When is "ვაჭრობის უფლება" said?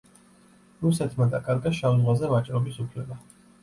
2.37-3.25